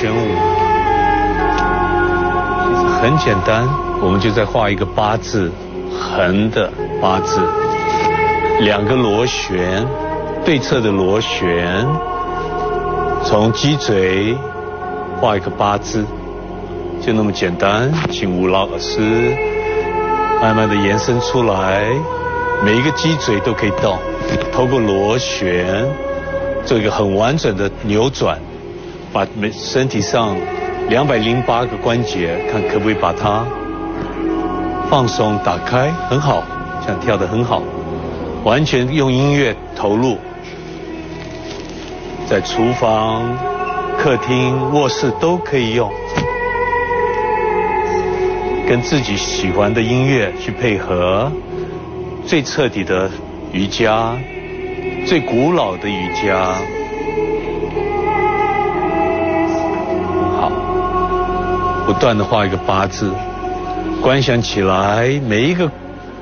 [0.00, 0.16] 玄武
[2.64, 3.68] 其实很简单
[4.00, 5.52] 我们就在画一个八字
[5.92, 7.38] 横的八字
[8.60, 9.86] 两个螺旋
[10.42, 11.86] 对侧的螺旋
[13.26, 14.34] 从鸡嘴
[15.20, 16.02] 画一个八字
[17.02, 19.02] 就那么简单请吴老师
[20.40, 21.84] 慢慢的延伸出来
[22.64, 23.98] 每一个鸡嘴都可以动
[24.50, 25.84] 透过螺旋
[26.64, 28.38] 做一个很完整的扭转
[29.12, 30.36] 把每身体上。
[30.88, 33.46] 两百零八个关节，看可不可以把它
[34.90, 36.42] 放松打开，很好，
[36.84, 37.62] 这样跳得很好，
[38.42, 40.18] 完全用音乐投入，
[42.26, 43.22] 在厨房、
[43.98, 45.88] 客厅、卧室都可以用，
[48.66, 51.30] 跟自己喜欢的音乐去配合，
[52.26, 53.08] 最彻底的
[53.52, 54.16] 瑜伽，
[55.06, 56.56] 最古老的瑜伽。
[61.92, 63.10] 不断的画一个八字，
[64.00, 65.68] 观想起来，每一个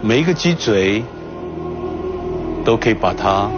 [0.01, 1.05] 每一个鸡嘴
[2.65, 3.51] 都可以把它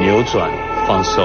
[0.00, 0.50] 扭转
[0.84, 1.24] 放松。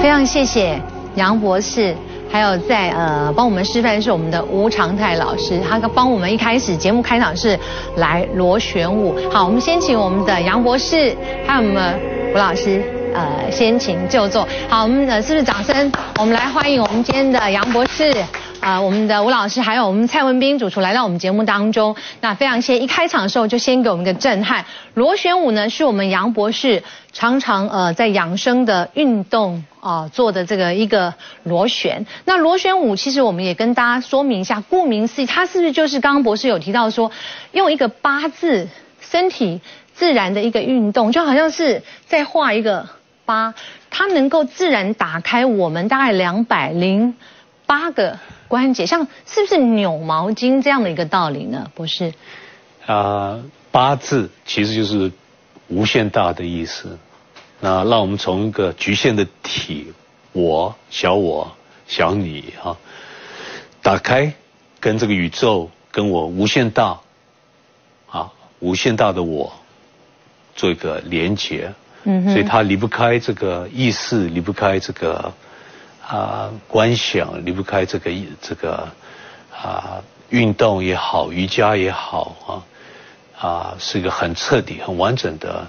[0.00, 0.80] 非常谢谢
[1.16, 1.92] 杨博士，
[2.30, 7.58] 还有在呃帮我们示范是我们的吴长泰老师，他帮我们一开始节目开场是
[7.96, 9.16] 来螺旋舞。
[9.32, 11.98] 好，我们先请我们的杨博士，还有我们
[12.32, 12.99] 吴老师。
[13.14, 14.46] 呃，先请就坐。
[14.68, 15.90] 好，我们呃，是不是掌声？
[16.18, 18.14] 我们来欢迎我们今天的杨博士，
[18.60, 21.96] 啊，我们的吴老师，还有我们蔡文斌主厨来到我们节目当中。
[22.20, 24.64] 那非常谢，一开场的时候就先给我们个震撼。
[24.94, 26.82] 螺旋舞呢，是我们杨博士
[27.12, 31.12] 常常呃在养生的运动啊做的这个一个
[31.42, 32.06] 螺旋。
[32.24, 37.10] 那螺旋舞其实我们也跟大家说明一下，顾名思义，它是不是就是刚刚博士有提到说，
[37.52, 38.68] 用一个八字
[39.00, 39.60] 身体
[39.94, 42.88] 自然的一个运动，就好像是在画一个。
[43.30, 43.54] 八，
[43.90, 47.14] 它能够自然打开我们大概两百零
[47.64, 48.18] 八个
[48.48, 51.70] 关节，像是不是扭毛巾这样的一个道理呢？
[51.76, 52.12] 不是。
[52.86, 53.38] 啊，
[53.70, 55.12] 八字其实就是
[55.68, 56.98] 无限大的意思。
[57.60, 59.92] 那让我们从一个局限的体，
[60.32, 61.52] 我小我
[61.86, 62.76] 小你哈，
[63.80, 64.32] 打开
[64.80, 66.98] 跟这个宇宙跟我无限大，
[68.08, 69.52] 啊，无限大的我
[70.56, 71.72] 做一个连接。
[72.04, 75.32] 嗯，所以他离不开这个意识，离不开这个
[76.06, 78.88] 啊观想，离不开这个这个
[79.54, 85.66] 啊运动也好，瑜伽也好啊啊是一个很彻底、很完整的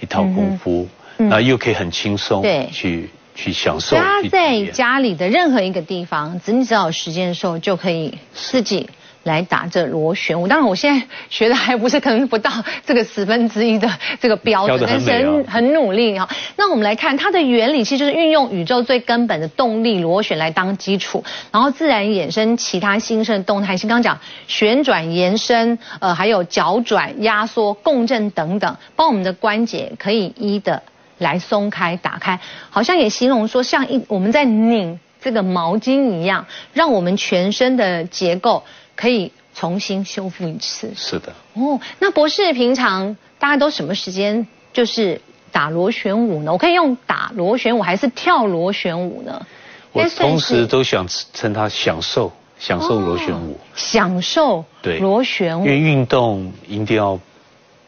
[0.00, 2.42] 一套功夫，那又可以很轻松
[2.72, 3.96] 去去享受。
[3.96, 8.88] 他在家里的任何一个地方，只你只要有时间的时候，就可以自己。
[9.24, 12.50] 来打这螺旋舞，当然我现在学的还不是可能不到
[12.86, 13.90] 这个十分之一的
[14.20, 16.26] 这个标准，但是很很努力哈。
[16.56, 30.82] 那我们来看它的原理，其实就是运用宇宙最根本的动力螺旋来当基础，然后自然衍生其他新生动态，像刚刚讲旋转、延伸，呃，还有脚转、压缩、共振等等，帮我们的关节可以一的
[31.18, 32.40] 来松开、打开，
[32.70, 38.64] 好像也形容说像一我们在拧这个毛巾一样，让我们全身的结构。
[38.98, 40.92] 可以重新修复一次。
[40.96, 41.32] 是的。
[41.54, 45.20] 哦，那博士平常大家都什么时间就是
[45.52, 46.52] 打螺旋舞呢？
[46.52, 49.46] 我可以用打螺旋舞还是跳螺旋舞呢？
[49.92, 53.56] 我同时都想称它享受，享受螺旋舞。
[53.76, 54.64] 享受。
[54.82, 54.98] 对。
[54.98, 55.64] 螺旋舞。
[55.64, 57.20] 因为运动一定要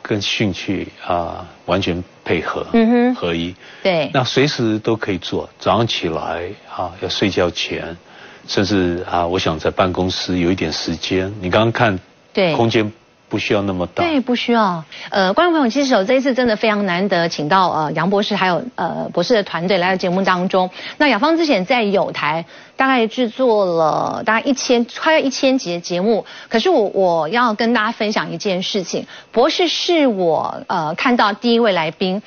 [0.01, 3.53] 跟兴趣啊完全配合，嗯哼，合一。
[3.83, 4.09] 对。
[4.15, 7.97] 那随时都可以做，早上起来啊，要睡觉前。
[8.47, 11.33] 甚至啊，我想在办公室有一点时间。
[11.41, 11.99] 你刚刚看，
[12.33, 12.93] 对，空间
[13.29, 14.03] 不需要那么大。
[14.03, 14.83] 对，不需要。
[15.11, 20.69] 呃，观众朋友，其实我这一次真的非常难得，请到呃杨博士还有呃博士的团队来到节目当中。
[20.99, 22.45] 那雅芳之前在有台
[22.77, 32.21] 大概制作了大概一千快要一千集的节目，可是我我要跟大家分享一件事情，博士是我呃看到第一位来宾，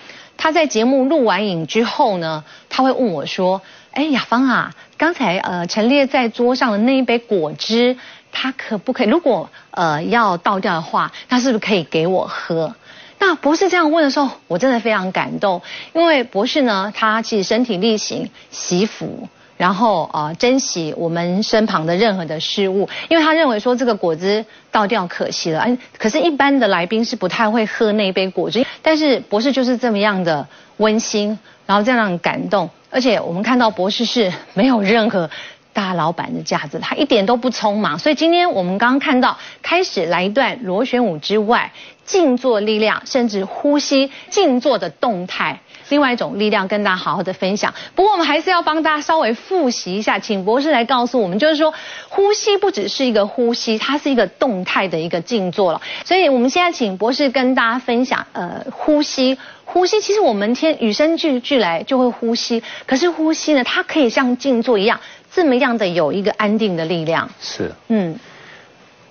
[0.43, 3.61] 他在节目录完影之后呢，他会问我说。
[3.91, 7.95] 哎，雅芳啊，刚才呃陈列在桌上的那一杯果汁，
[8.33, 9.07] 他可不可以？
[9.07, 12.75] 如果呃要倒掉的话，他是不是可以给我喝？
[13.19, 15.61] 那博士这样问的时候，我真的非常感动，
[15.93, 19.29] 因为博士呢，他其实身体力行，惜福，
[19.63, 30.45] 然后啊珍惜我们身旁的任何的事物，因为他认为说这个果汁倒掉可惜了，哎，可是，一般的来宾是不太会喝那一杯果汁，但是博士就是这么样的
[30.75, 32.69] 温馨，然后这样让人感动。
[32.91, 35.29] 而且我们看到博士是没有任何
[35.71, 37.97] 大老板的架子，他一点都不匆忙。
[37.97, 41.71] 所以今天我们刚刚看到，开始来一段螺旋舞之外，
[42.03, 45.61] 静坐力量，甚至呼吸静坐的动态。
[45.93, 47.71] 另外一种力量跟大家好好的分享。
[47.93, 51.71] 不过我们还是要帮大家稍微复习一下，请博士来告诉我们，就是说
[52.09, 55.79] 呼吸不只是一个呼吸，它是一个动态的一个静坐了。
[56.03, 64.99] 所以我们现在请博士跟大家分享，呃，呼吸，呼吸，其实我们天与生俱俱来就会呼吸，可是呼吸呢，它可以像静坐一样，
[65.31, 67.29] 这么样的有一个安定的力量。
[67.39, 68.17] 是，嗯，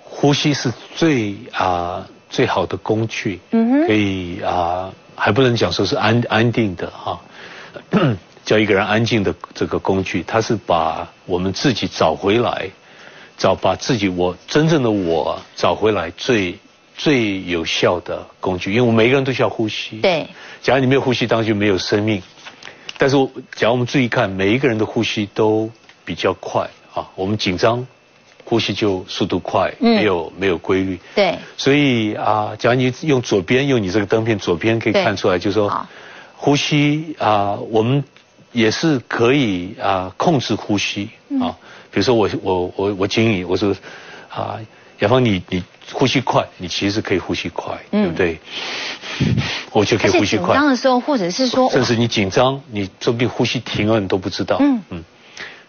[0.02, 4.92] 呼吸是最啊最好的工具，嗯哼，可以啊。
[5.14, 7.20] 还不能讲说是安安定的哈，
[8.44, 12.70] 叫一个人安静的这个工具，它是把我们自己找回来，
[13.38, 16.58] 找把自己我真正的我找回来最
[16.96, 18.70] 最有效的工具。
[18.72, 20.26] 因为我们每个人都需要呼吸，对。
[20.60, 22.22] 假如你没有呼吸，当然就没有生命。
[22.98, 23.16] 但是，
[23.56, 25.70] 假如我们注意看，每一个人的呼吸都
[26.04, 27.86] 比较快啊，我们紧张。
[28.52, 31.00] 呼吸就速度快，没有没有规律。
[31.14, 31.38] 对。
[31.56, 35.86] 所以啊，假如你用左边，用你这个灯片左边可以看出来，就是说，
[36.36, 38.04] 呼吸啊，我们
[38.52, 41.08] 也是可以啊控制呼吸
[41.40, 41.56] 啊。
[41.90, 43.74] 比如说我我我我建议我说
[44.28, 44.60] 啊，
[44.98, 48.38] 亚芳你你呼吸快，你其实可以呼吸快，对不对？
[49.72, 50.48] 我就可以呼吸快。
[50.48, 54.58] 紧张的时候，或者是说，甚至你紧张，你说不定呼吸停了，你都不知道。
[54.60, 55.04] 嗯嗯。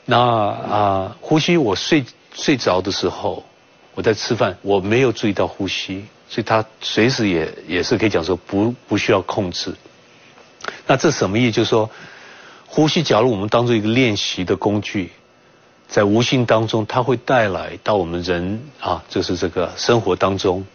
[0.04, 2.04] 那啊，呼吸我睡。
[2.34, 3.46] 睡着的时候，
[3.94, 9.76] 我在吃饭，我没有注意到呼吸，所以他随时也也是可以讲说不不需要控制。
[10.88, 11.52] 那这什么意思？
[11.52, 11.90] 就是说，
[12.66, 15.12] 呼吸，假如我们当做一个练习的工具，
[15.88, 20.66] 在无形当中，它会带来到我们人啊，就是这个生活当中，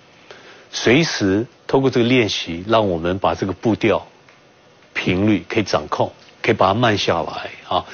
[0.70, 4.06] 随时透过这个练习，让我们把这个步调、
[4.94, 7.84] 频率可以掌控，可以把它慢下来啊。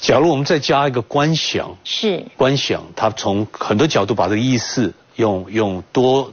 [0.00, 2.24] 假如我们再加一个观想，是。
[2.36, 6.32] 观想，它从很多角度把这个意识用用多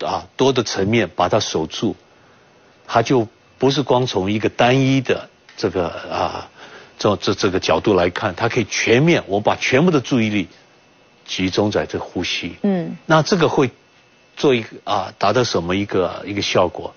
[0.00, 1.96] 啊多的层面把它守住，
[2.86, 3.26] 它就
[3.56, 6.50] 不是光从一个单一的这个啊
[6.98, 10.46] 这这这个角度来看，它可以全面，我把全部的注意力
[11.26, 13.70] 集中在这呼吸，嗯，那这个会
[14.36, 16.94] 做一个啊达到什么一个一个效果？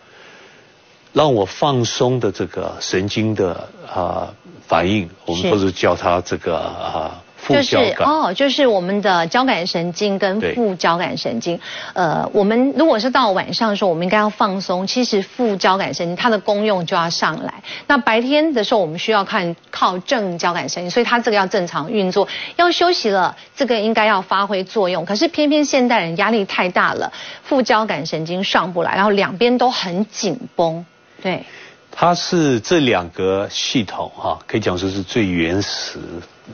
[1.13, 4.33] 让我放松的这个神经的啊
[4.67, 11.59] 反应，我们不是叫它这个啊副交感哦，就是我们的交感神经跟副交感神经。
[11.93, 14.85] 呃，我们如果是到晚上的时候，我们应该要放松。
[14.87, 17.63] 其实副交感神经它的功用就要上来。
[17.87, 22.27] 那白天的时候，我们需要看靠正交感神经，所以它这个要正常运作。
[22.55, 25.03] 要休息了，这个应该要发挥作用。
[25.03, 27.11] 可是偏偏现代人压力太大了，
[27.43, 30.85] 副交感神经上不来，然后两边都很紧绷。
[31.21, 31.45] 对，
[31.91, 35.99] 它是这两个系统哈，可以讲说是最原始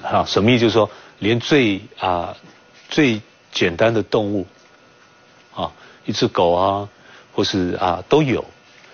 [0.02, 0.26] 哈。
[0.26, 0.62] 什么意思？
[0.62, 2.36] 就是说，连最啊
[2.90, 3.22] 最
[3.52, 4.46] 简单的动物
[5.56, 5.72] 啊，
[6.06, 6.90] 一只狗啊，
[7.34, 8.44] 或是啊都有，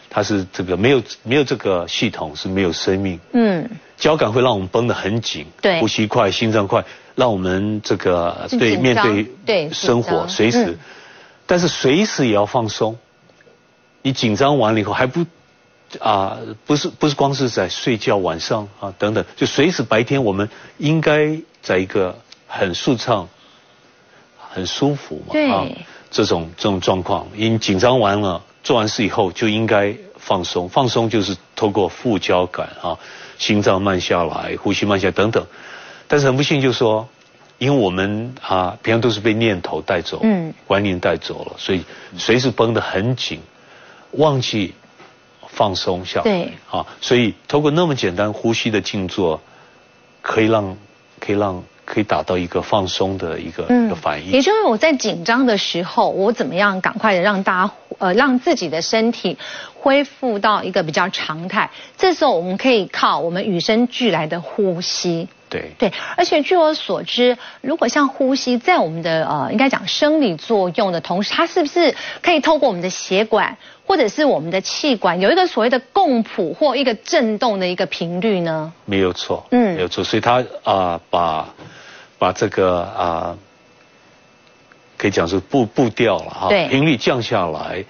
[0.10, 3.20] 它是这个没有没有这个系统是没有生命。
[3.32, 10.78] 嗯，交感会让我们绷得很紧，对，呼吸快，心脏快，让我们这个对面对对生活随时，
[11.48, 12.98] 但是随时也要放松。
[14.02, 15.26] 你紧张完了以后还不。
[16.00, 23.28] 啊，不是不是光是在睡觉晚上啊等等，就随时白天我们应该在一个很舒畅、
[24.38, 25.68] 很舒服嘛啊
[26.10, 32.98] 这种这种状况，因紧张完了做完事以后就应该放松，放松就是透过副交感啊，
[33.38, 35.46] 心脏慢下来，呼吸慢下来等等。
[36.08, 37.10] 但是很不幸就是说，
[37.58, 41.84] 因为我们啊平常都是被念头带走，嗯，观念带走了，所以
[42.18, 43.40] 随时绷得很紧，
[44.12, 44.74] 忘记。
[45.54, 49.40] 放松下来，对，啊，所以透过那么简单呼吸的静坐，
[50.22, 50.76] 可以让，
[51.20, 54.32] 可以让，可以达到一个放松的一个一个反应。
[54.32, 59.38] 也就是我在紧张的时候，我怎么样赶快的让大家，呃，让自己的身体
[59.76, 61.70] 恢复到一个比较常态。
[61.98, 65.28] 这时候我们可以靠我们与生俱来的呼吸。
[65.50, 71.94] 对对，而且据我所知，如果像呼吸在我们的呃，应该讲生理作用的同时，它是不是
[72.24, 78.74] 可以透过我们的血管或者是我们的气管有一个所谓的共谱或一个震动的一个频率呢？
[78.86, 80.04] 没有错，嗯，没有错。
[80.04, 81.54] 所以它啊，把
[82.18, 83.38] 把这个啊，
[84.98, 87.86] 可以讲是步步调了哈，频率降下来，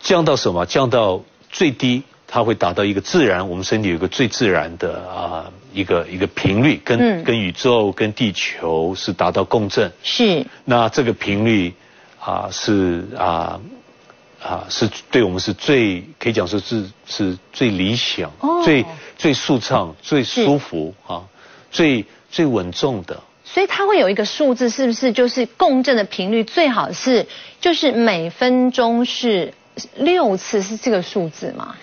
[0.00, 0.66] 降到什么？
[0.66, 1.20] 降到
[1.50, 2.02] 最低。
[2.34, 9.92] 它会达到一个自然，我们身体有一个最自然的啊一个一个频率，跟跟宇宙跟地球是达到共振。
[10.02, 10.46] 是。
[10.64, 11.74] 那这个频率
[12.18, 13.60] 啊是啊
[14.42, 18.30] 啊是对我们是最可以讲说是是最理想、
[18.64, 18.84] 最
[19.16, 21.22] 最舒畅、最舒服啊、
[21.70, 23.22] 最最稳重的。
[23.44, 27.26] 所以它会有一个数字，是不是就是共振的频率最好是
[27.60, 29.52] 就是每分钟是
[29.96, 31.74] 六次，是这个数字吗？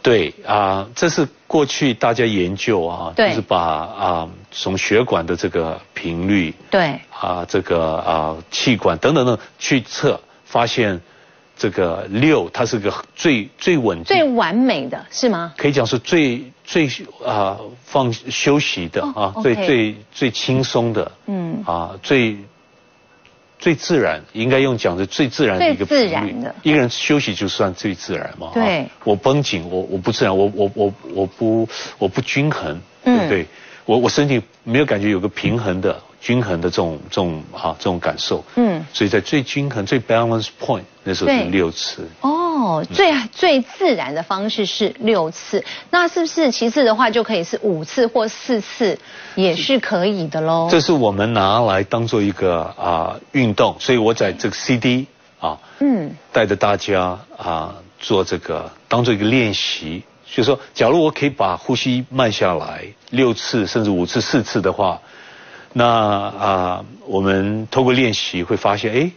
[0.00, 11.00] 对啊，这是过去大家研究啊，就是把啊从血管的这个频率，对啊这个啊气管等等等去测，发现
[11.62, 15.54] 这个六它是个最最稳定、最完美的是吗？
[15.56, 16.90] 可以讲是最最
[17.24, 22.36] 啊放休息的啊，最最最轻松的，嗯啊最。
[23.62, 26.34] 最自然，应该用讲的最自然的一个频率。
[26.64, 28.50] 一个人休息就算最自然嘛。
[28.52, 28.88] 对。
[29.04, 33.46] 我绷紧，我我不自然，我我我我不我不均衡，对不对？
[33.84, 38.42] 我我身体没有感觉有个平衡的、均衡的这种这种啊这种感受。
[38.54, 38.86] 嗯。
[38.94, 42.08] 所以在最均衡、最 balance point 那时候是六次。
[42.20, 48.98] 哦，最最自然的方式是六次，那是不是其次的话就可以是五次或四次，
[49.34, 50.68] 也是可以的喽？
[50.70, 55.06] 这是我们拿来当做一个啊运动，所以我在这个 CD
[55.40, 65.00] 啊，嗯，带着大家啊做这个当做一个练习，就说假如我可以把呼吸慢下来六次甚至五次四次的话，
[65.72, 69.10] 那啊我们透过练习会发现，哎。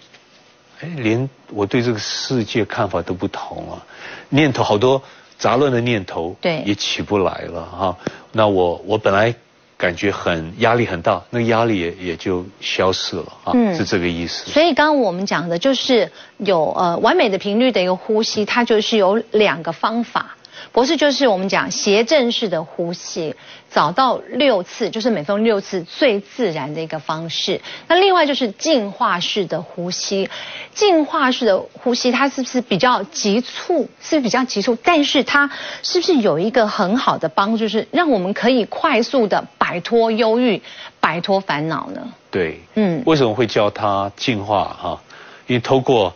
[0.82, 3.80] 哎，连我对这个世界看法都不同啊，
[4.28, 5.02] 念头好多
[5.38, 7.98] 杂乱的念头，对，也起不来了哈。
[8.34, 9.34] 那我我本来
[9.78, 14.52] 感觉很压力很大，那压力也也就消失了啊，是这个意思。
[14.52, 20.36] 所以刚刚我们讲的就是有呃完美的频率的一个呼吸，它就是有两个方法。
[20.72, 23.36] 博士就是我们讲斜正式的呼吸，
[23.72, 27.62] 找到六次，就是每分钟六次最自然的一个方式。
[27.88, 30.30] 那另外就是进化式的呼吸，
[30.74, 33.90] 进化式的呼吸它是不是比较急促？
[34.02, 35.50] 是比较急促，但是它
[35.82, 40.62] 是不是有一个很好的帮助，是让我们可以快速的摆脱忧郁、
[41.00, 42.14] 摆脱烦恼呢？
[42.32, 45.02] 对，嗯，为什么会叫它进化哈？
[45.48, 46.14] 因为透过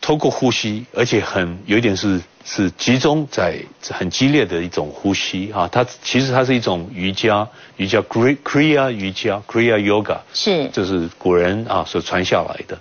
[0.00, 2.20] 透过呼吸，而且很有一点是。
[2.44, 3.58] 是集中在
[3.90, 12.78] 很激烈的一种呼吸啊，它其实它是一种瑜伽，瑜伽 Kriya 瑜伽 Kriya Yoga 是，这是古人啊所传下来的，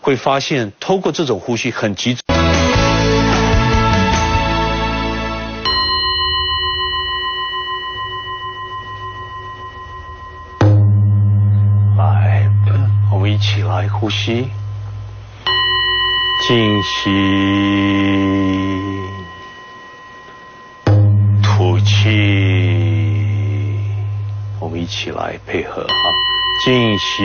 [0.00, 2.22] 会发现透过这种呼吸很集中。
[11.96, 12.50] 来，
[13.12, 14.48] 我们一起来呼吸，
[16.46, 17.10] 静息。
[21.84, 22.08] 气，
[24.60, 25.94] 我们一起来配合哈，
[26.64, 27.22] 静息，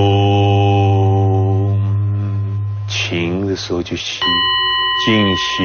[2.89, 4.21] 轻的时候就吸，
[5.07, 5.63] 静息，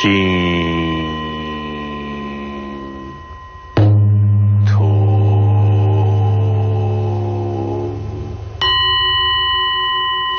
[0.00, 0.08] 净
[4.64, 4.84] 土。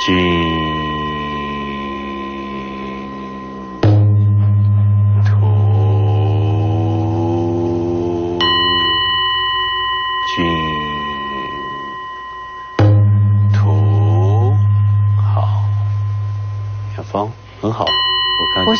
[0.05, 0.58] 净。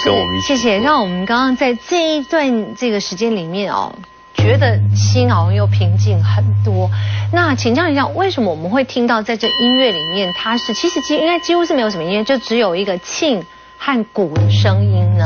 [0.04, 0.42] 静。
[0.42, 3.94] 谢谢，让我们刚刚在这一段这个时间里面哦，
[4.34, 6.90] 觉得心好像又平静很多。
[7.32, 13.44] 那请教一下，为什么我们会听到在这音乐里面，它是其实几应该几乎是没有什么音乐，就只有一个磬
[13.78, 15.26] 和鼓的声音呢？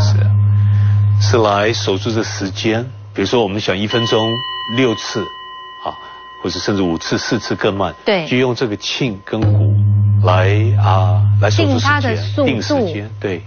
[1.22, 2.84] 是，是来守住这时间。
[3.14, 4.28] 比如说，我们想一分钟
[4.76, 5.22] 六次
[5.86, 5.94] 啊，
[6.42, 9.76] 或者甚至五次、四次更慢，对，就用这个磬跟鼓
[10.26, 10.50] 来
[10.84, 13.42] 啊来守住时间，定时间，对。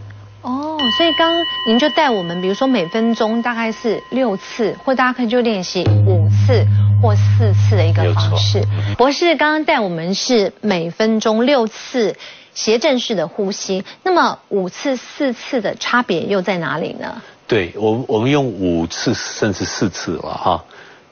[0.76, 1.35] 哦，所以刚
[1.66, 6.66] 您就带我们，比如说每分钟大概是六次，或大家可以就练习五次
[7.00, 8.62] 或四次的一个方式。
[8.99, 12.14] 博士刚刚带我们是每分钟六次
[12.52, 17.23] 斜正式的呼吸，那么五次、四次的差别又在哪里呢？
[17.49, 20.64] 对我，我们用五次甚至四次了哈，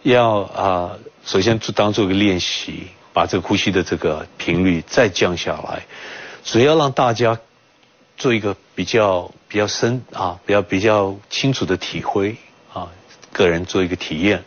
[0.03, 0.91] 要啊，
[1.25, 5.87] 首先就当做一个练习，把这个呼吸的这个频率再降下来，
[6.45, 7.39] 主要让大家。
[8.17, 12.37] 做一个比较比较深啊，比较比较清楚的体会
[12.73, 12.91] 啊，
[13.33, 14.43] 个人做一个体验，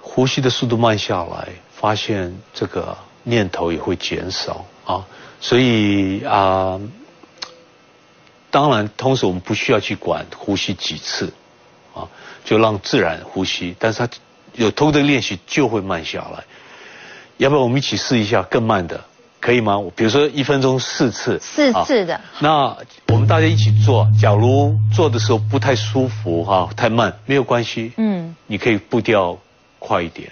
[0.00, 5.06] 呼吸的速度慢下来，发现这个念头也会减少啊，
[5.40, 6.80] 所以啊，
[8.50, 11.32] 当然，同时我们不需要去管呼吸几次
[11.94, 12.08] 啊，
[12.44, 14.10] 就让自然呼吸，但是它
[14.54, 16.42] 有偷的练习就会慢下来。
[17.36, 19.04] 要不要我们一起试一下更慢的，
[19.48, 19.82] 可以吗？
[19.96, 22.20] 比如说一分钟四次，四次的。
[22.40, 22.76] 那
[23.06, 29.38] 我们大家一起做，假如做的时候不太舒服哈，太慢没有关系，嗯，你可以步调
[29.78, 30.30] 快一点，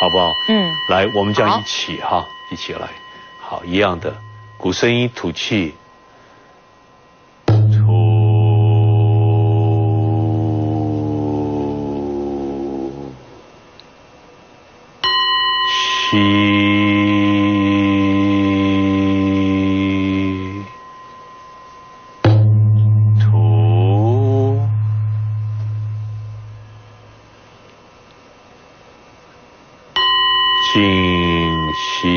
[0.00, 0.32] 好不好？
[0.48, 2.88] 嗯，来，我们这样一起哈，一起来，
[3.40, 4.12] 好，一样的，
[4.58, 5.72] 鼓声音，吐气。
[30.72, 32.08] 信息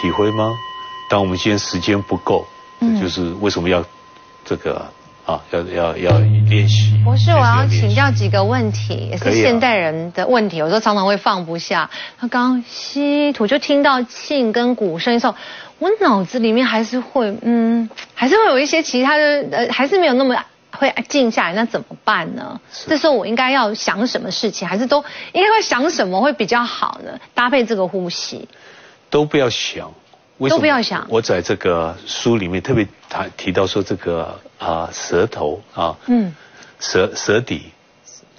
[0.00, 0.52] 体会吗？
[1.08, 2.44] 当我们今天时间不够，
[2.80, 3.84] 这就是为什么要
[4.44, 4.84] 这个
[5.24, 7.00] 啊，要要要练习。
[7.04, 11.88] 不是，我要请教几个问题，也是现代人的问题，有时候常常会放不下。
[12.18, 15.34] 他刚稀土就听到磬跟鼓声的时候，
[15.78, 20.36] 我脑子里面还是会嗯，还是会有一些其他的呃，还是没有那么
[20.72, 21.52] 会静下来。
[21.54, 22.60] 那怎么办呢？
[22.88, 27.18] 这时候我应该要想什么事情，还是都应该会想什么会比较好呢？
[27.32, 28.48] 搭配这个呼吸。
[29.16, 29.94] 都不要想，
[30.46, 31.06] 都不要想。
[31.08, 36.34] 我在这个书里面特别谈提到说，这个啊舌头啊，嗯，
[36.78, 37.62] 舌舌底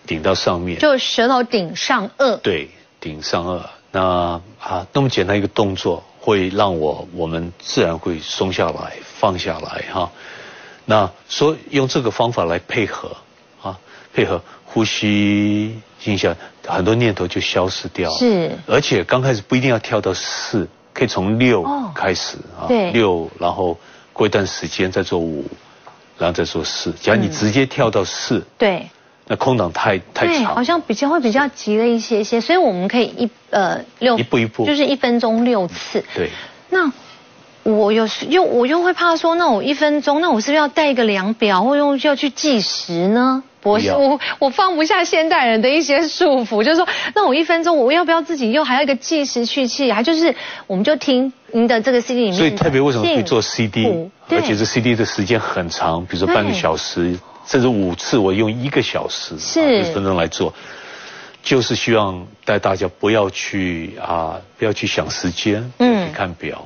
[0.05, 2.37] 顶到上面，就舌头顶上颚。
[2.37, 3.61] 对，顶上颚。
[3.91, 10.11] 那啊那么简单一个动作，会让我我们自然会松下来，放下来哈。
[10.85, 13.17] 那说用这个方法来配合
[13.63, 13.79] 啊，
[14.13, 14.43] 配合
[14.77, 15.79] 呼吸。
[15.99, 16.35] 静下，
[16.67, 18.11] 很多念头就消失掉。
[18.11, 22.67] 是，而且刚开始不一定要跳到四，可以从六开始啊。
[22.67, 22.91] 对。
[22.91, 23.75] 六，然后
[24.13, 25.43] 过一段时间再做五，
[26.19, 26.91] 然后再做四。
[27.01, 28.87] 假如你直接跳到四，对，
[29.25, 32.39] 那空档太太长，好像比较会比较急了一些些。
[32.39, 36.05] 所以我们可以一呃六一步一步，就是一分钟六次。
[36.13, 36.29] 对。
[36.69, 36.93] 那
[37.63, 43.43] 我有时又我又会怕说，那我一分钟，那我是不是要带一个量表，或用要去计时呢？
[43.63, 49.91] 我我我放不下现代人的一些束缚，就是说，那我一分钟我要不要自己又还要一个计时去器？
[49.91, 50.35] 还就是
[50.67, 52.33] 我们就听您的这个 CD 里面。
[52.33, 54.09] 所以特别为什么会做 CD？
[54.29, 60.53] 而且这 CD 的时间很长，比如说半个小时，甚至五次，我用一个小时是一分钟来做，
[61.41, 66.65] 就是希望带大家不要去啊，不要去想时间，嗯，去看表，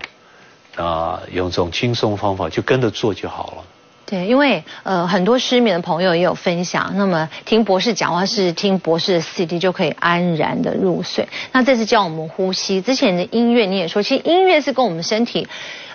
[0.76, 3.64] 啊，用这种轻松方法就跟着做就好了。
[4.12, 11.30] 对，因为呃很多失眠的朋友也有分享，那么听博士讲话是听博士的 CD 就可以安然的入睡。
[11.54, 15.48] 那这次教我们呼吸，之前的音乐你也说，其实音乐是跟我们身体。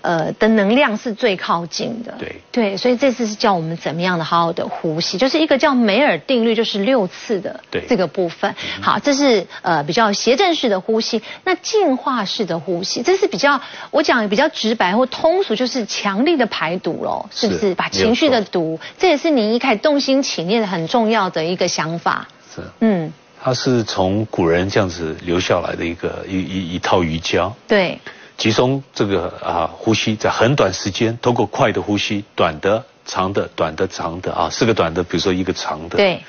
[0.06, 2.14] 呃，的能量是最靠近的。
[2.16, 8.54] 对对，所以这次是教我们怎么样的好好的呼吸，就是一个叫梅尔定律，就是六次的这个部分。
[8.80, 11.20] 好，这是呃比较斜正式的呼吸。
[11.42, 17.74] 那进化式的呼吸，这是比较我讲比较直白或通俗，就是强力的排毒喽，是不是？
[17.74, 22.28] 把情绪的毒，这也是你一开始动心起念的很重要的一个想法。
[22.54, 27.52] 是，嗯，它是从古人这样子留下来的一个一一一套瑜伽。
[27.66, 27.98] 对。
[28.36, 36.22] 集中这个啊呼吸，在很短时间，通过快的呼吸，短的、长的、短的、长的啊，四个短的，比如说一个长的，对，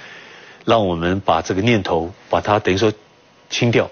[0.64, 2.94] 让我们把这个念头把它等于说
[3.50, 3.90] 清掉，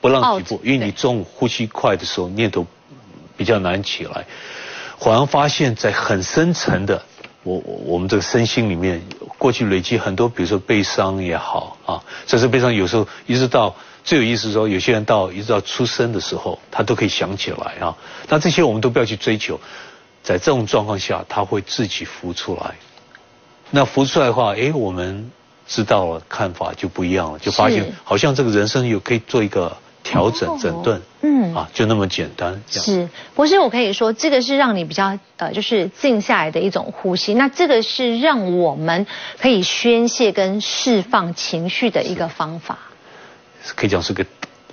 [0.00, 2.66] 不让起步，因为你中午呼吸快的时候，念头
[3.36, 4.26] 比较难起来。
[4.98, 7.02] 好像发现，在很深层的
[7.44, 9.00] 我我们这个身心里面，
[9.38, 13.76] 过去累积很多，比如说悲伤也好啊，这是悲伤，有时候一直到。
[14.04, 17.96] 最有意思说，有些人到一直到出生的时候，他都可以想起来啊。
[18.28, 19.60] 那这些我们都不要去追求，
[20.22, 22.74] 在这种状况下，他会自己浮出来。
[23.70, 25.30] 那浮出来的话，哎，我们
[25.66, 32.60] 知道了，看法就不一样了，就发现好像这个人生有可以做一个调整、整顿，嗯，啊，就那么简单。
[32.68, 37.34] 是，博士我可以说，这个是让你比较呃，就是静下来的一种呼吸。
[37.34, 39.06] 那这个是让我们
[39.38, 42.78] 可以宣泄跟释放情绪的一个方法。
[43.76, 44.24] 可以讲是个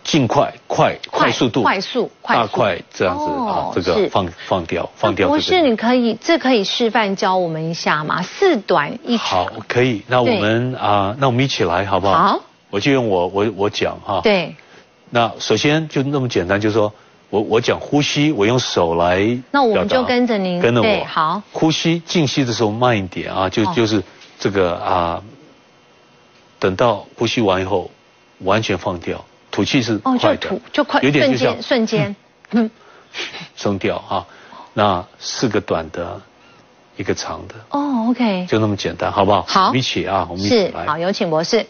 [0.03, 5.27] 尽快、快、快速度、快速、大快这样子啊，这个放放掉、放掉。
[5.27, 8.21] 不是，你可以这可以示范教我们一下吗？
[8.23, 9.45] 四短一长。
[9.45, 10.01] 好，可以。
[10.07, 12.15] 那我们啊，那我们一起来好不好？
[12.15, 12.41] 好。
[12.71, 14.21] 我就用我我我讲哈。
[14.23, 14.55] 对。
[15.11, 16.93] 那首先就那么简单，就是说
[17.29, 21.41] 我我讲呼吸，我用手来，那我们就跟着您，跟着我，好。
[21.51, 24.03] 呼吸静息的时候慢一点啊，就就是
[24.39, 25.21] 这个啊，
[26.59, 27.89] 等到呼吸完以后，
[28.39, 32.15] 完全放掉，吐气是快的，就快，有点就像瞬间，
[32.51, 32.69] 嗯，
[33.55, 34.25] 松掉啊。
[34.73, 36.21] 那四个短的，
[36.95, 37.55] 一个长的。
[37.69, 38.45] 哦，OK。
[38.45, 39.41] 就那么简单，好不好？
[39.41, 40.85] 好，我们一起啊，我们一起来。
[40.85, 41.65] 好，有请博士。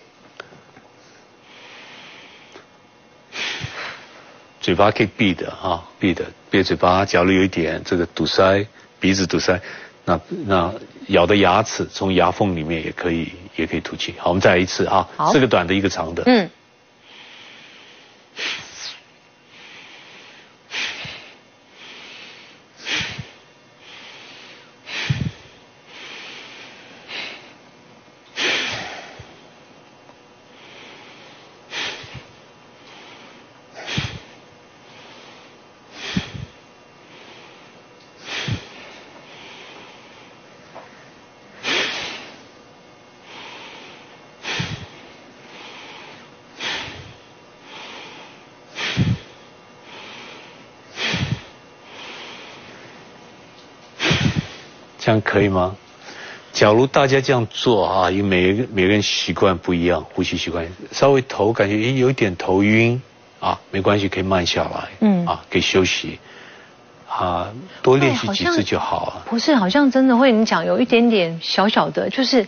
[4.60, 7.06] 嘴巴可以闭的啊，闭的，闭嘴巴。
[7.06, 8.68] 假如有一点这个堵塞，
[9.00, 9.60] 鼻子堵塞，
[10.04, 10.72] 那那
[11.08, 14.14] 咬的牙齿从牙缝里面也可以，也可以吐气。
[14.20, 16.22] 好，我们再来一次啊，四个短的，一个长的。
[16.26, 16.50] 嗯。
[55.10, 55.76] 这样可以吗？
[56.54, 63.02] 假如大家这样做啊，因为每个每个人习惯不一样，呼吸习惯稍微头感觉诶有点头晕
[63.40, 66.20] 啊，没关系，可以慢下来，嗯啊，可以休息
[67.10, 69.24] 啊，多练习几次就好了。
[69.26, 72.48] 不是，好像真的会你讲有一点点小小的，就是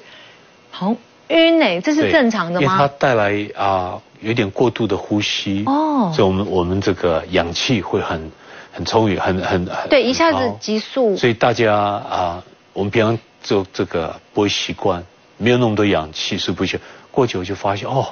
[0.69, 0.95] 好
[1.29, 2.65] 晕诶，这是正常的吗？
[2.67, 8.31] 因为它带来啊有点过度的呼吸哦，所以我们我们这个氧气会很
[8.71, 12.43] 很充裕，很很很对，一下子急速，所以大家啊。
[12.73, 15.03] 我们平常做这个不会习惯，
[15.37, 16.79] 没有那么多氧气，是不行？
[17.11, 18.07] 过久就发现哦，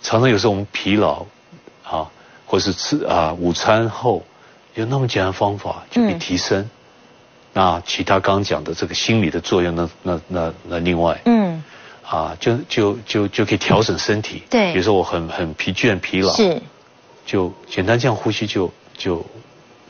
[0.00, 1.26] 常常有时候我们疲劳，
[1.82, 2.08] 啊，
[2.46, 4.24] 或是吃啊午餐后
[4.74, 6.70] 有那么简单方法就可以提升。
[7.52, 11.62] 那其他刚刚讲的这个心理的作用，那那那那另外，嗯，
[12.04, 14.42] 啊，就就就就可以调整身体。
[14.48, 16.62] 对，比如说我很很疲倦疲劳，是，
[17.26, 19.26] 就简单这样呼吸就就。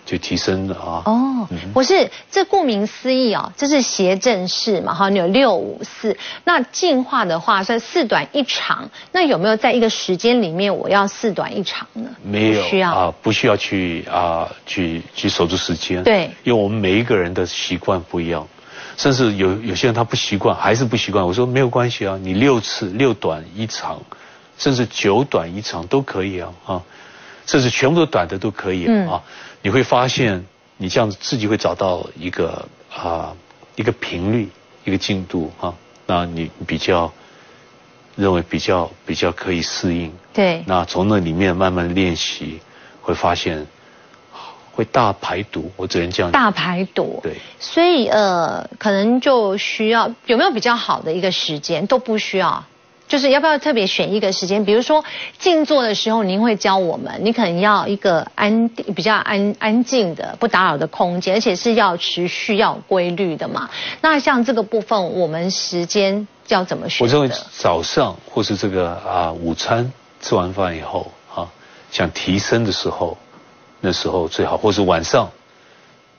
[0.04, 1.02] 就提升了啊！
[1.06, 6.16] 哦，不是，这顾名思义哦，这是斜正式嘛，哈，你有六五四。
[6.44, 12.10] 那进化的话算四短一长，那有没有在一个时间里面我要四短一长呢？
[12.22, 16.02] 没有，需要啊，不需要去啊，去去守住时间。
[16.02, 18.46] 对，因为我们每一个人的习惯不一样，
[18.96, 21.24] 甚至有有些人他不习惯，还是不习惯。
[21.24, 24.02] 我说没有关系啊，你六次六短一长，
[24.58, 26.82] 甚至九短一长都可以啊，啊，
[27.46, 29.22] 甚至全部都短的都可以啊。
[29.62, 30.44] 你会发现，
[30.76, 33.34] 你这样子自己会找到一个啊
[33.76, 34.48] 一个频率，
[34.84, 35.72] 一个进度啊，
[36.06, 37.12] 那你比较
[38.16, 40.12] 认为比较比较可以适应。
[40.32, 40.64] 对。
[40.66, 42.60] 那从那里面慢慢练习，
[43.00, 43.66] 会发现
[44.72, 45.70] 会大排毒。
[45.76, 46.32] 我只能这样。
[46.32, 47.20] 大排毒。
[47.22, 47.36] 对。
[47.60, 52.64] 所以呃，可能就需要有没有比较好的一个时间都不需要。
[53.12, 54.64] 就是要不要特别选一个时间？
[54.64, 55.04] 比如说
[55.38, 63.68] 静坐的时候，您会教我们，你可能要一个安定、比较安安静的、不打扰的空间，而且是要持续、要规律的嘛。
[64.00, 67.06] 那像这个部分，我们时间要怎么选？
[67.06, 71.46] 我认为早上或是这个啊，午餐吃完饭以后啊，
[71.90, 73.18] 想提升的时候，
[73.80, 75.30] 那时候最好，或是晚上。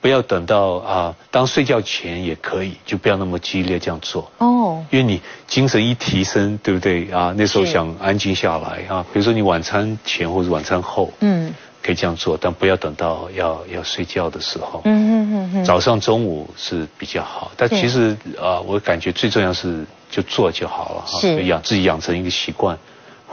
[0.04, 4.30] 不要等到啊，当睡觉前也可以，就不要那么激烈这样做。
[4.36, 7.10] 哦，因为你精神一提升，对不对？
[7.10, 7.32] 啊？
[7.38, 14.82] 那时候想安静下来啊，比如说你晚餐前或者晚餐后，嗯，可以这样做，但不要等到要要睡觉的时候。
[14.84, 22.78] 嗯嗯嗯早上中午是比较好，但其实啊，我感觉最重要是就做就好了哈，养自己养成一个习惯，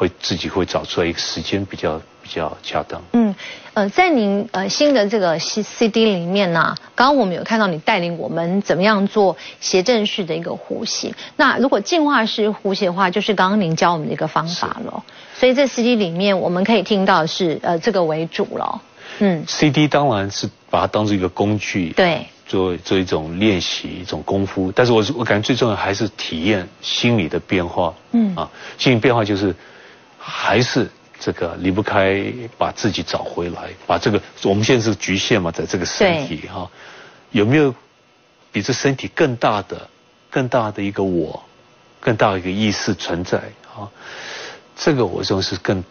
[0.02, 2.02] 会自己会找出来一个时间比较。
[2.24, 3.02] 比较恰当。
[3.14, 3.34] 嗯，
[3.74, 11.16] 呃，在您呃新的这个 C C D 里面呢，刚刚我们有看到你带领我们怎么样做斜正式的一个呼吸。
[11.36, 15.04] 那如果进化式呼吸的话，就是刚刚您教我们的一个方法了。
[15.36, 18.82] 所以这 C D 里面我们可以听到是呃这个为主了。
[19.18, 24.72] 嗯，C D 当然是把它当做一个工具，对，做做一种练习一种功夫。
[24.74, 27.96] 但是我我感觉最重要还是体验心理的变化。
[28.12, 29.56] 嗯啊，心理变化就是
[30.22, 30.88] 还是。
[31.24, 36.68] 这个离不开把自己找回来，把这个我们现在是局限嘛，在这个身体哈，
[37.30, 37.76] 有没有
[38.52, 39.88] 比这身体更大的、
[40.32, 41.44] 更大的一个我，
[42.00, 43.38] 更大的一个意识存在
[43.72, 43.86] 啊？
[44.76, 45.84] 这个我认为是更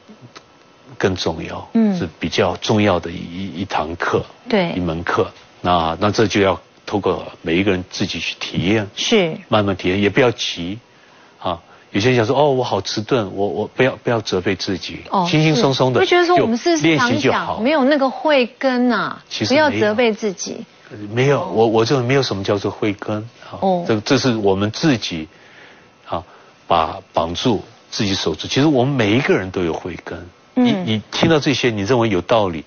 [0.99, 5.31] 更重要，嗯，是比较重要的一一堂课，对，一门课。
[5.61, 10.81] 那那这就要透过每一个人自己去体验，是慢慢体验，也不要急
[11.39, 11.63] 啊。
[11.93, 20.65] 有些人想说，哦，我好迟钝，我我不要不要责备自己，哦，轻轻松松的，就觉得说我们是练习就好，没有那个慧根呐，其实不要责备自己，
[21.13, 25.27] 没有，我我这没有什么叫做慧根，哦，这这是我们自己，
[26.07, 26.23] 啊，
[26.69, 32.65] 把绑住自己守住，其实我们每一个人都有慧根，你你听到这些，你认为有道理，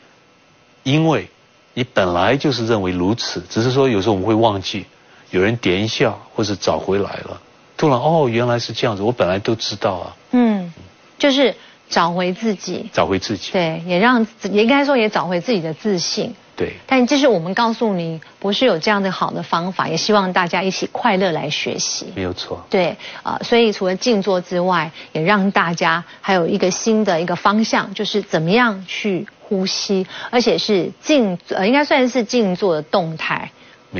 [0.83, 1.29] 因为
[1.73, 4.85] 你本来就是认为如此，只是说有时候我们会忘记，
[5.31, 7.41] 有人点一下，或是找回来了。
[7.83, 10.15] 突然哦，原来是这样子，我本来都知道啊。
[10.31, 10.73] 嗯，
[11.19, 11.53] 就是
[11.89, 13.51] 找回自己，找回自己。
[13.51, 16.33] 对，也让也应该说也找回自己的自信。
[16.55, 16.75] 对。
[16.87, 22.05] 但这是我们告诉你，不是有这样的好的方法，也希望大家一起快乐来学习。
[22.15, 22.65] 没有错。
[22.69, 33.51] 对啊，所以除了静坐之外，也让大家还有一个新的一个方向，就是怎么样去呼吸，而且是静呃，应该算是静坐的动态。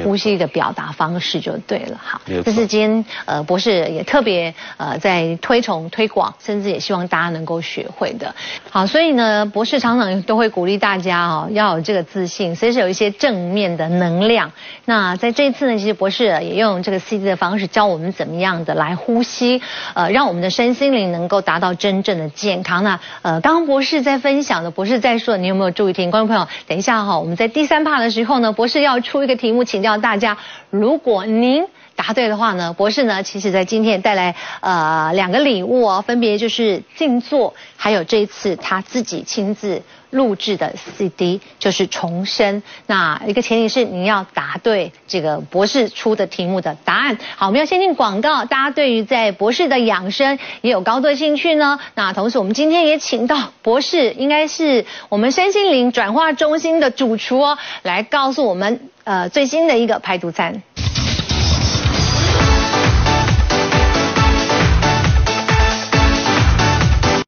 [0.03, 8.33] 呼吸的表达方式就对了，好，这是今天呃博士也特别呃在推崇推广，甚至也希望大家能够学会的。
[8.71, 14.51] 好，所以呢，博士常常都会鼓励大家哦，要有这个自信，随时有一些正面的能量。
[14.85, 19.61] 那在这一次呢，其实博士也用这个 C D 的方式教我们怎么样的来呼吸，
[19.93, 22.83] 呃，让我们的身心灵能够达到真正的健康。
[22.83, 26.09] 那呃，刚刚博士在分享的，博士在说，你有没有注意听？
[26.09, 29.82] 观众朋友，等一下哈，我们在第三 part 的时候呢，博士要出一个题目，请。
[29.83, 30.35] 要大家，
[30.71, 31.63] 如果您
[31.95, 42.61] 答对的话呢，博士呢，其实在今天带来呃两个礼物哦，分别就是静坐，还有这一次他自己亲自录制的 CD，就是重生。
[42.87, 47.17] 那一个前提是你要答对这个博士出的题目的答案。
[47.35, 48.45] 好，我们要先进广告。
[48.45, 51.79] 大家对于在博士的养生也有高度的兴趣呢。
[51.95, 58.89] 那同时我们今天也请到博士，应该是我们身心灵转化中心的主厨哦，来告诉我们。
[59.05, 60.63] 呃，最新的一个排毒餐。